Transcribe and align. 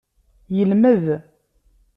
Yelmed. 0.55 1.05